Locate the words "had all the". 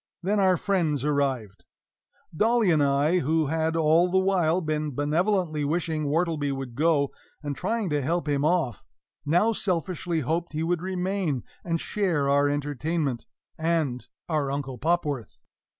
3.45-4.17